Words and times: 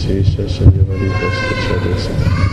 Sesha 0.00 0.48
Shavyavaritas 0.48 1.36
Chadasana. 1.68 2.49